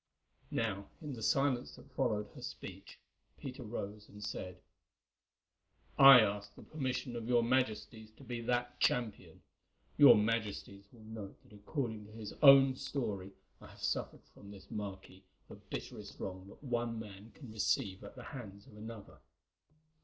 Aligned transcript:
Now, 0.49 0.87
in 0.99 1.13
the 1.13 1.21
silence 1.21 1.75
that 1.75 1.91
followed 1.91 2.27
her 2.33 2.41
speech, 2.41 2.97
Peter 3.37 3.61
rose 3.61 4.09
and 4.09 4.23
said: 4.23 4.57
"I 5.95 6.21
ask 6.21 6.55
the 6.55 6.63
permission 6.63 7.15
of 7.15 7.27
your 7.27 7.43
Majesties 7.43 8.09
to 8.17 8.23
be 8.23 8.41
that 8.41 8.79
champion. 8.79 9.43
Your 9.99 10.15
Majesties 10.17 10.85
will 10.91 11.03
note 11.03 11.39
that 11.43 11.53
according 11.53 12.05
to 12.07 12.11
his 12.13 12.33
own 12.41 12.75
story 12.75 13.29
I 13.61 13.67
have 13.67 13.83
suffered 13.83 14.23
from 14.33 14.49
this 14.49 14.71
marquis 14.71 15.23
the 15.47 15.53
bitterest 15.53 16.19
wrong 16.19 16.47
that 16.47 16.63
one 16.63 16.97
man 16.97 17.29
can 17.35 17.51
receive 17.51 18.03
at 18.03 18.15
the 18.15 18.23
hands 18.23 18.65
of 18.65 18.75
another. 18.77 19.19